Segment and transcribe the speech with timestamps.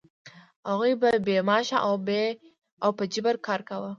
[0.69, 1.77] هغوی به بې معاشه
[2.83, 3.89] او په جبر کار کاوه.